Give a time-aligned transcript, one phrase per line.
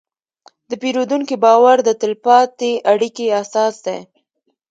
[0.69, 3.99] د پیرودونکي باور د تل پاتې اړیکې اساس دی.